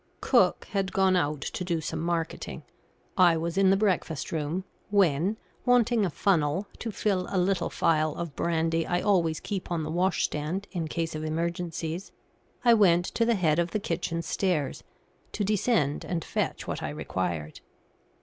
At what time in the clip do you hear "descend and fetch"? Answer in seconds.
15.43-16.65